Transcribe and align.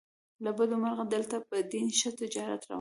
له 0.43 0.51
بده 0.57 0.75
مرغه 0.81 1.05
دلته 1.13 1.35
په 1.47 1.55
دین 1.71 1.87
ښه 1.99 2.09
تجارت 2.19 2.61
روان 2.61 2.67
دی. 2.67 2.69